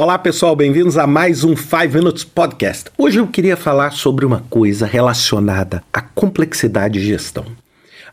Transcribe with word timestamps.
Olá 0.00 0.16
pessoal, 0.16 0.54
bem-vindos 0.54 0.96
a 0.96 1.08
mais 1.08 1.42
um 1.42 1.56
5 1.56 1.92
Minutes 1.92 2.22
Podcast. 2.22 2.88
Hoje 2.96 3.18
eu 3.18 3.26
queria 3.26 3.56
falar 3.56 3.90
sobre 3.90 4.24
uma 4.24 4.44
coisa 4.48 4.86
relacionada 4.86 5.82
à 5.92 6.00
complexidade 6.00 7.00
de 7.00 7.04
gestão. 7.04 7.44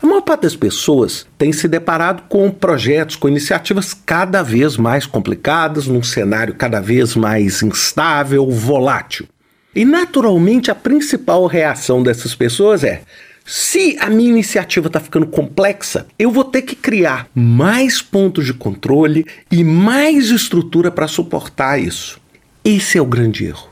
A 0.02 0.08
maior 0.08 0.22
parte 0.22 0.42
das 0.42 0.56
pessoas 0.56 1.28
tem 1.38 1.54
se 1.54 1.68
deparado 1.68 2.24
com 2.28 2.50
projetos, 2.50 3.16
com 3.16 3.28
iniciativas 3.28 3.94
cada 3.94 4.42
vez 4.42 4.78
mais 4.78 5.06
complicadas, 5.06 5.86
num 5.86 6.02
cenário 6.02 6.56
cada 6.56 6.82
vez 6.82 7.16
mais 7.16 7.62
instável, 7.62 8.50
volátil. 8.50 9.28
E 9.76 9.86
naturalmente 9.86 10.72
a 10.72 10.76
principal 10.76 11.46
reação 11.46 12.02
dessas 12.02 12.34
pessoas 12.34 12.84
é: 12.84 13.04
se 13.48 13.96
a 14.00 14.10
minha 14.10 14.32
iniciativa 14.32 14.88
está 14.88 15.00
ficando 15.00 15.28
complexa, 15.28 16.08
eu 16.18 16.32
vou 16.32 16.44
ter 16.44 16.64
que 16.64 16.76
criar 16.76 17.30
mais 17.36 18.02
pontos 18.02 18.44
de 18.44 18.54
controle 18.56 19.24
e 19.52 19.64
mais 19.64 20.32
estrutura 20.32 20.90
para 20.90 21.08
suportar 21.08 21.80
isso. 21.80 22.20
Esse 22.64 22.98
é 22.98 23.02
o 23.02 23.06
grande 23.06 23.46
erro. 23.46 23.70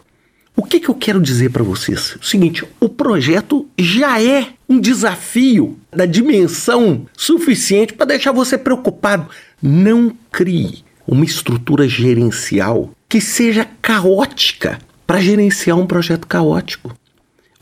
O 0.56 0.62
que, 0.62 0.80
que 0.80 0.90
eu 0.90 0.94
quero 0.94 1.20
dizer 1.20 1.50
para 1.50 1.64
vocês? 1.64 2.16
O 2.22 2.24
seguinte: 2.24 2.64
o 2.80 2.88
projeto 2.88 3.68
já 3.76 4.22
é 4.22 4.50
um 4.70 4.80
desafio 4.80 5.76
da 5.92 6.06
dimensão 6.06 7.08
suficiente 7.18 7.94
para 7.94 8.06
deixar 8.06 8.32
você 8.32 8.60
preocupado. 8.60 9.28
Não 9.60 10.16
crie 10.32 10.84
uma 11.08 11.26
estrutura 11.26 11.88
gerencial 11.90 12.92
que 13.10 13.20
seja 13.20 13.68
caótica 13.82 14.78
para 15.08 15.20
gerenciar 15.20 15.80
um 15.80 15.88
projeto 15.88 16.28
caótico. 16.28 16.96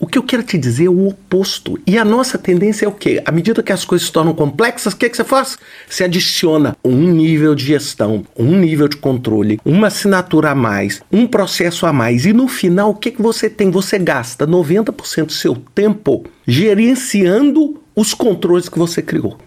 O 0.02 0.08
que 0.08 0.18
eu 0.18 0.24
quero 0.24 0.42
te 0.42 0.58
dizer 0.58 0.86
é 0.86 0.90
o 0.90 1.10
oposto. 1.10 1.80
E 1.86 1.96
a 1.96 2.04
nossa 2.04 2.36
tendência 2.36 2.86
é 2.86 2.88
o 2.88 2.92
quê? 2.92 3.22
À 3.24 3.32
medida 3.32 3.62
que 3.62 3.72
as 3.72 3.86
coisas 3.86 4.08
se 4.08 4.12
tornam 4.12 4.34
complexas, 4.34 4.94
o 4.94 4.98
que, 4.98 5.08
que 5.08 5.16
você 5.16 5.24
faz? 5.24 5.60
Você 5.88 6.04
adiciona 6.04 6.76
um 6.84 7.12
nível 7.12 7.54
de 7.54 7.66
gestão, 7.66 8.26
um 8.36 8.58
nível 8.58 8.88
de 8.88 8.98
controle, 8.98 9.60
uma 9.64 9.88
assinatura 9.88 10.50
a 10.50 10.56
mais, 10.56 11.04
um 11.12 11.28
processo 11.28 11.86
a 11.86 11.94
mais. 11.94 12.26
E 12.26 12.34
no 12.34 12.48
final, 12.48 12.90
o 12.90 12.96
que, 12.96 13.12
que 13.12 13.22
você 13.22 13.48
tem? 13.48 13.70
Você 13.70 14.00
gasta 14.00 14.48
90% 14.48 15.26
do 15.26 15.32
seu 15.32 15.56
tempo 15.56 16.26
gerenciando 16.48 17.80
os 17.96 18.16
controles 18.16 18.68
que 18.68 18.80
você 18.80 19.04
criou. 19.04 19.38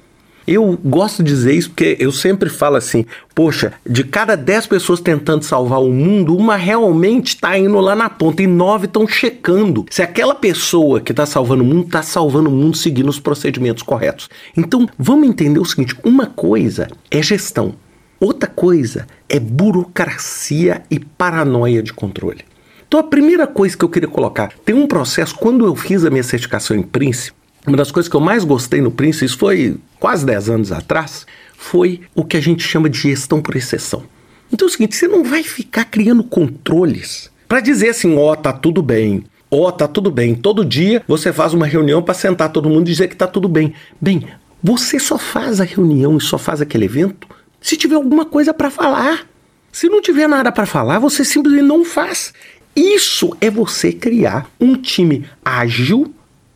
Eu 0.46 0.78
gosto 0.84 1.22
de 1.22 1.30
dizer 1.30 1.54
isso 1.54 1.70
porque 1.70 1.96
eu 1.98 2.12
sempre 2.12 2.50
falo 2.50 2.76
assim: 2.76 3.06
poxa, 3.34 3.72
de 3.88 4.04
cada 4.04 4.36
10 4.36 4.66
pessoas 4.66 5.00
tentando 5.00 5.44
salvar 5.44 5.80
o 5.80 5.90
mundo, 5.90 6.36
uma 6.36 6.56
realmente 6.56 7.28
está 7.28 7.58
indo 7.58 7.80
lá 7.80 7.96
na 7.96 8.10
ponta 8.10 8.42
e 8.42 8.46
nove 8.46 8.86
estão 8.86 9.06
checando 9.06 9.86
se 9.90 10.02
aquela 10.02 10.34
pessoa 10.34 11.00
que 11.00 11.12
está 11.12 11.24
salvando 11.24 11.62
o 11.62 11.66
mundo 11.66 11.86
está 11.86 12.02
salvando 12.02 12.50
o 12.50 12.52
mundo 12.52 12.76
seguindo 12.76 13.08
os 13.08 13.18
procedimentos 13.18 13.82
corretos. 13.82 14.28
Então, 14.56 14.88
vamos 14.98 15.28
entender 15.28 15.60
o 15.60 15.64
seguinte: 15.64 15.96
uma 16.04 16.26
coisa 16.26 16.88
é 17.10 17.22
gestão, 17.22 17.74
outra 18.20 18.48
coisa 18.48 19.06
é 19.28 19.40
burocracia 19.40 20.82
e 20.90 20.98
paranoia 20.98 21.82
de 21.82 21.92
controle. 21.92 22.44
Então, 22.86 23.00
a 23.00 23.04
primeira 23.04 23.46
coisa 23.46 23.76
que 23.76 23.84
eu 23.84 23.88
queria 23.88 24.08
colocar: 24.08 24.52
tem 24.64 24.74
um 24.74 24.86
processo, 24.86 25.34
quando 25.34 25.64
eu 25.64 25.74
fiz 25.74 26.04
a 26.04 26.10
minha 26.10 26.22
certificação 26.22 26.76
em 26.76 26.82
Príncipe, 26.82 27.43
uma 27.66 27.76
das 27.76 27.90
coisas 27.90 28.08
que 28.08 28.16
eu 28.16 28.20
mais 28.20 28.44
gostei 28.44 28.80
no 28.80 28.90
Prince, 28.90 29.24
isso 29.24 29.38
foi 29.38 29.76
quase 29.98 30.24
10 30.26 30.50
anos 30.50 30.72
atrás, 30.72 31.26
foi 31.56 32.02
o 32.14 32.24
que 32.24 32.36
a 32.36 32.40
gente 32.40 32.62
chama 32.62 32.88
de 32.90 32.98
gestão 32.98 33.40
por 33.40 33.56
exceção. 33.56 34.04
Então 34.52 34.66
é 34.66 34.68
o 34.68 34.72
seguinte, 34.72 34.94
você 34.94 35.08
não 35.08 35.24
vai 35.24 35.42
ficar 35.42 35.84
criando 35.84 36.22
controles 36.22 37.30
para 37.48 37.60
dizer 37.60 37.90
assim, 37.90 38.16
ó, 38.16 38.32
oh, 38.32 38.36
tá 38.36 38.52
tudo 38.52 38.82
bem, 38.82 39.24
ó, 39.50 39.68
oh, 39.68 39.72
tá 39.72 39.88
tudo 39.88 40.10
bem. 40.10 40.34
Todo 40.34 40.64
dia 40.64 41.02
você 41.08 41.32
faz 41.32 41.54
uma 41.54 41.66
reunião 41.66 42.02
para 42.02 42.14
sentar 42.14 42.50
todo 42.50 42.68
mundo 42.68 42.86
e 42.86 42.90
dizer 42.92 43.08
que 43.08 43.16
tá 43.16 43.26
tudo 43.26 43.48
bem. 43.48 43.72
Bem, 44.00 44.26
você 44.62 44.98
só 44.98 45.18
faz 45.18 45.60
a 45.60 45.64
reunião 45.64 46.16
e 46.16 46.20
só 46.20 46.38
faz 46.38 46.60
aquele 46.60 46.84
evento 46.84 47.26
se 47.60 47.76
tiver 47.76 47.94
alguma 47.94 48.26
coisa 48.26 48.52
para 48.52 48.70
falar. 48.70 49.26
Se 49.72 49.88
não 49.88 50.00
tiver 50.00 50.28
nada 50.28 50.52
para 50.52 50.66
falar, 50.66 50.98
você 50.98 51.24
simplesmente 51.24 51.66
não 51.66 51.84
faz. 51.84 52.32
Isso 52.76 53.36
é 53.40 53.50
você 53.50 53.92
criar 53.92 54.50
um 54.60 54.76
time 54.76 55.24
ágil, 55.44 56.14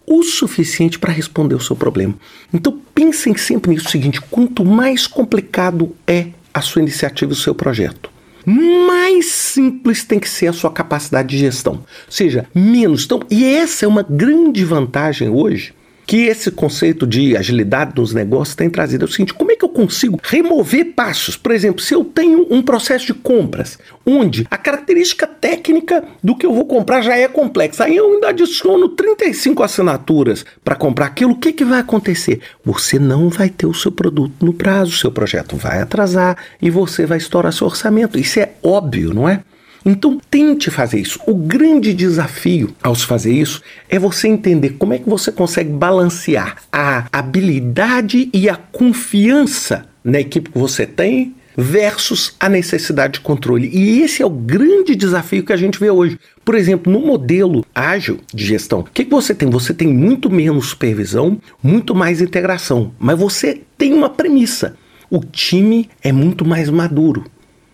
o 0.08 0.22
suficiente 0.22 0.98
para 0.98 1.12
responder 1.12 1.54
o 1.54 1.60
seu 1.60 1.76
problema. 1.76 2.14
Então 2.52 2.80
pensem 2.94 3.36
sempre 3.36 3.72
nisso 3.72 3.90
seguinte: 3.90 4.20
quanto 4.20 4.64
mais 4.64 5.06
complicado 5.06 5.94
é 6.06 6.28
a 6.52 6.60
sua 6.60 6.82
iniciativa, 6.82 7.32
o 7.32 7.36
seu 7.36 7.54
projeto, 7.54 8.10
mais 8.44 9.26
simples 9.26 10.04
tem 10.04 10.18
que 10.18 10.28
ser 10.28 10.48
a 10.48 10.52
sua 10.52 10.70
capacidade 10.70 11.28
de 11.28 11.38
gestão. 11.38 11.74
Ou 11.74 11.86
seja, 12.08 12.46
menos. 12.54 13.04
Então, 13.04 13.20
e 13.30 13.44
essa 13.44 13.84
é 13.84 13.88
uma 13.88 14.02
grande 14.02 14.64
vantagem 14.64 15.28
hoje 15.28 15.74
que 16.08 16.24
esse 16.24 16.50
conceito 16.50 17.06
de 17.06 17.36
agilidade 17.36 17.92
nos 17.94 18.14
negócios 18.14 18.56
tem 18.56 18.70
trazido. 18.70 19.04
É 19.04 19.08
o 19.08 19.12
seguinte: 19.12 19.34
como 19.34 19.52
é 19.52 19.56
que 19.56 19.64
eu 19.64 19.68
consigo 19.68 20.18
remover 20.22 20.94
passos? 20.94 21.36
Por 21.36 21.52
exemplo, 21.52 21.82
se 21.82 21.94
eu 21.94 22.02
tenho 22.02 22.46
um 22.50 22.62
processo 22.62 23.04
de 23.04 23.12
compras, 23.12 23.78
onde 24.06 24.46
a 24.50 24.56
característica 24.56 25.26
técnica 25.26 26.02
do 26.24 26.34
que 26.34 26.46
eu 26.46 26.54
vou 26.54 26.64
comprar 26.64 27.02
já 27.02 27.14
é 27.14 27.28
complexa, 27.28 27.84
aí 27.84 27.94
eu 27.94 28.10
ainda 28.10 28.30
adiciono 28.30 28.88
35 28.88 29.62
assinaturas 29.62 30.46
para 30.64 30.74
comprar 30.74 31.06
aquilo, 31.06 31.32
o 31.32 31.38
que, 31.38 31.52
que 31.52 31.64
vai 31.64 31.80
acontecer? 31.80 32.40
Você 32.64 32.98
não 32.98 33.28
vai 33.28 33.50
ter 33.50 33.66
o 33.66 33.74
seu 33.74 33.92
produto 33.92 34.32
no 34.40 34.54
prazo, 34.54 34.92
o 34.92 34.96
seu 34.96 35.12
projeto 35.12 35.56
vai 35.56 35.82
atrasar 35.82 36.38
e 36.62 36.70
você 36.70 37.04
vai 37.04 37.18
estourar 37.18 37.52
seu 37.52 37.66
orçamento. 37.66 38.18
Isso 38.18 38.40
é 38.40 38.52
óbvio, 38.62 39.12
não 39.12 39.28
é? 39.28 39.42
Então 39.88 40.20
tente 40.30 40.70
fazer 40.70 41.00
isso. 41.00 41.18
O 41.26 41.34
grande 41.34 41.94
desafio 41.94 42.74
ao 42.82 42.94
se 42.94 43.06
fazer 43.06 43.32
isso 43.32 43.62
é 43.88 43.98
você 43.98 44.28
entender 44.28 44.74
como 44.78 44.92
é 44.92 44.98
que 44.98 45.08
você 45.08 45.32
consegue 45.32 45.70
balancear 45.70 46.58
a 46.70 47.06
habilidade 47.10 48.28
e 48.34 48.50
a 48.50 48.56
confiança 48.56 49.86
na 50.04 50.20
equipe 50.20 50.50
que 50.50 50.58
você 50.58 50.84
tem 50.84 51.34
versus 51.56 52.36
a 52.38 52.50
necessidade 52.50 53.14
de 53.14 53.20
controle. 53.20 53.70
E 53.72 54.02
esse 54.02 54.22
é 54.22 54.26
o 54.26 54.30
grande 54.30 54.94
desafio 54.94 55.42
que 55.42 55.54
a 55.54 55.56
gente 55.56 55.80
vê 55.80 55.90
hoje. 55.90 56.20
Por 56.44 56.54
exemplo, 56.54 56.92
no 56.92 57.00
modelo 57.00 57.64
ágil 57.74 58.20
de 58.32 58.44
gestão, 58.44 58.80
o 58.80 58.84
que, 58.84 59.06
que 59.06 59.10
você 59.10 59.34
tem? 59.34 59.48
Você 59.48 59.72
tem 59.72 59.88
muito 59.88 60.28
menos 60.28 60.68
supervisão, 60.68 61.40
muito 61.62 61.94
mais 61.94 62.20
integração, 62.20 62.92
mas 62.98 63.18
você 63.18 63.62
tem 63.78 63.94
uma 63.94 64.10
premissa. 64.10 64.76
O 65.10 65.20
time 65.20 65.88
é 66.02 66.12
muito 66.12 66.44
mais 66.44 66.68
maduro. 66.68 67.24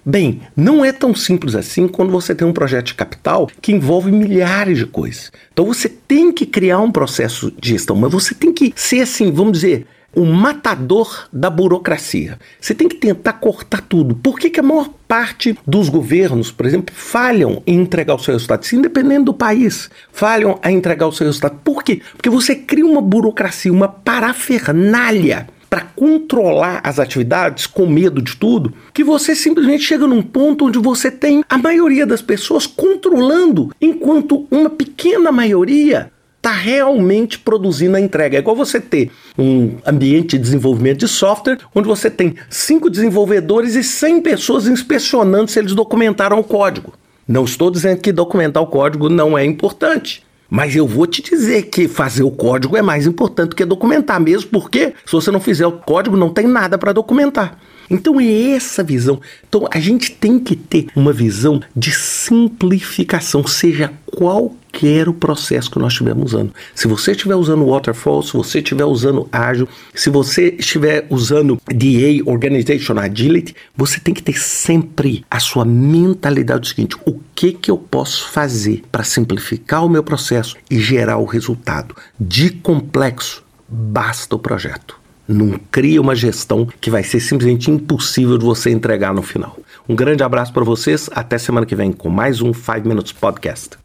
Bem, 0.07 0.43
não 0.55 0.85
é 0.85 0.93
tão 0.93 1.15
simples 1.15 1.55
assim 1.55 1.89
quando 1.89 2.13
você 2.13 2.35
tem 2.35 2.47
um 2.47 2.53
projeto 2.53 2.89
de 2.89 2.95
capital 2.95 3.49
que 3.63 3.73
envolve 3.73 4.13
milhares 4.13 4.77
de 4.77 4.85
coisas. 4.85 5.33
Então 5.53 5.65
você 5.65 5.89
tem 5.89 6.31
que 6.31 6.45
criar 6.45 6.81
um 6.81 6.93
processo 6.93 7.51
de 7.59 7.71
gestão, 7.71 7.97
mas 7.97 8.13
você 8.13 8.35
tem 8.35 8.53
que 8.53 8.73
ser 8.77 9.01
assim, 9.01 9.33
vamos 9.33 9.55
dizer, 9.55 9.87
o 10.15 10.25
matador 10.25 11.27
da 11.33 11.51
burocracia. 11.51 12.39
Você 12.61 12.75
tem 12.75 12.87
que 12.87 12.97
tentar 12.97 13.35
cortar 13.35 13.81
tudo. 13.81 14.15
Por 14.15 14.39
que, 14.39 14.51
que 14.51 14.61
a 14.61 14.63
maior 14.63 14.91
parte 15.09 15.59
dos 15.67 15.89
governos, 15.89 16.53
por 16.53 16.67
exemplo, 16.67 16.95
falham 16.95 17.63
em 17.67 17.81
entregar 17.81 18.15
o 18.15 18.19
seu 18.19 18.35
resultado? 18.35 18.63
Isso 18.63 18.77
independente 18.77 19.25
do 19.25 19.35
país, 19.35 19.91
falham 20.13 20.59
a 20.63 20.71
entregar 20.71 21.07
o 21.07 21.13
seu 21.13 21.27
resultado. 21.27 21.59
Por 21.65 21.83
quê? 21.83 22.01
Porque 22.13 22.31
você 22.31 22.55
cria 22.55 22.87
uma 22.87 23.03
burocracia, 23.03 23.73
uma 23.73 23.89
parafernália 23.89 25.49
para 25.75 25.81
controlar 25.81 26.81
as 26.85 27.01
atividades 27.01 27.67
com 27.67 27.85
medo 27.85 28.23
de 28.23 28.37
tudo, 28.37 28.73
que 28.93 29.03
você 29.03 29.35
simplesmente 29.35 29.83
chega 29.83 30.07
num 30.07 30.23
ponto 30.23 30.67
onde 30.67 30.79
você 30.79 31.11
tem 31.11 31.45
a 31.49 31.59
maioria 31.59 32.07
das 32.07 32.23
pessoas 32.23 32.65
controlando, 32.65 33.75
enquanto 33.81 34.47
uma 34.53 34.71
pequena 34.71 35.33
maioria 35.33 36.13
está 36.37 36.53
realmente 36.53 37.41
produzindo 37.41 37.97
a 37.97 38.01
entrega. 38.01 38.37
É 38.37 38.39
igual 38.39 38.55
você 38.55 38.81
ter 38.81 39.11
um 39.37 39.75
ambiente 39.85 40.39
de 40.39 40.45
desenvolvimento 40.45 41.01
de 41.01 41.09
software 41.09 41.59
onde 41.75 41.89
você 41.89 42.09
tem 42.09 42.37
cinco 42.49 42.89
desenvolvedores 42.89 43.75
e 43.75 43.83
100 43.83 44.21
pessoas 44.21 44.69
inspecionando 44.69 45.51
se 45.51 45.59
eles 45.59 45.75
documentaram 45.75 46.39
o 46.39 46.45
código. 46.45 46.95
Não 47.27 47.43
estou 47.43 47.69
dizendo 47.69 48.01
que 48.01 48.13
documentar 48.13 48.63
o 48.63 48.69
código 48.69 49.09
não 49.09 49.37
é 49.37 49.45
importante. 49.45 50.23
Mas 50.55 50.77
eu 50.77 50.87
vou 50.87 51.05
te 51.05 51.21
dizer 51.21 51.63
que 51.63 51.89
fazer 51.89 52.23
o 52.23 52.31
código 52.31 52.77
é 52.77 52.81
mais 52.81 53.09
importante 53.09 53.57
que 53.57 53.65
documentar, 53.65 54.21
mesmo 54.21 54.51
porque 54.51 54.95
se 55.05 55.11
você 55.11 55.29
não 55.33 55.41
fizer 55.41 55.67
o 55.67 55.73
código, 55.73 56.17
não 56.17 56.31
tem 56.31 56.47
nada 56.47 56.79
para 56.79 56.93
documentar. 56.93 57.59
Então 57.91 58.21
é 58.21 58.51
essa 58.51 58.83
visão. 58.83 59.21
Então 59.49 59.69
a 59.71 59.81
gente 59.81 60.11
tem 60.11 60.39
que 60.39 60.57
ter 60.57 60.87
uma 60.95 61.13
visão 61.13 61.61
de 61.77 61.93
simplificação, 61.93 63.47
seja 63.47 63.93
qualquer 64.07 65.09
o 65.09 65.15
processo 65.15 65.71
que 65.71 65.79
nós 65.79 65.93
estivermos 65.93 66.33
usando. 66.33 66.53
Se 66.75 66.89
você 66.89 67.13
estiver 67.13 67.35
usando 67.35 67.67
Waterfall, 67.67 68.23
se 68.23 68.33
você 68.33 68.59
estiver 68.59 68.85
usando 68.85 69.29
Agile, 69.31 69.69
se 69.95 70.11
você 70.11 70.55
estiver 70.59 71.07
usando 71.11 71.61
DA, 71.67 72.23
Organization 72.25 72.99
Agility, 72.99 73.55
você 73.77 74.01
tem 74.01 74.15
que 74.15 74.23
ter 74.23 74.39
sempre 74.39 75.25
a 75.31 75.39
sua 75.39 75.65
mentalidade 75.65 76.69
seguinte: 76.69 76.97
o 77.07 77.21
que 77.35 77.53
que 77.53 77.71
eu 77.71 77.79
posso 77.79 78.29
fazer 78.31 78.83
para 78.91 79.05
simplificar 79.05 79.85
o 79.85 79.89
meu 79.89 80.03
processo 80.03 80.57
e 80.71 80.79
gerar 80.81 81.19
o 81.19 81.25
resultado? 81.25 81.95
De 82.19 82.51
complexo, 82.51 83.45
basta 83.69 84.35
o 84.35 84.39
projeto. 84.39 85.04
Não 85.27 85.59
cria 85.71 86.01
uma 86.01 86.15
gestão 86.15 86.67
que 86.81 86.91
vai 86.91 87.03
ser 87.03 87.21
simplesmente 87.21 87.71
impossível 87.71 88.37
de 88.37 88.45
você 88.45 88.71
entregar 88.71 89.15
no 89.15 89.23
final. 89.23 89.59
Um 89.89 89.95
grande 89.95 90.23
abraço 90.23 90.53
para 90.53 90.65
vocês, 90.65 91.09
até 91.13 91.39
semana 91.39 91.67
que 91.67 91.75
vem 91.75 91.93
com 91.93 92.09
mais 92.09 92.43
um 92.43 92.53
5 92.53 92.87
Minutes 92.87 93.13
Podcast. 93.13 93.84